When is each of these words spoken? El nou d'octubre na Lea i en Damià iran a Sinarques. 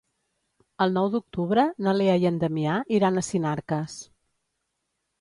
El 0.85 0.95
nou 0.95 1.09
d'octubre 1.17 1.67
na 1.87 1.95
Lea 1.99 2.17
i 2.25 2.27
en 2.33 2.41
Damià 2.47 2.81
iran 3.01 3.23
a 3.23 3.27
Sinarques. 3.31 4.03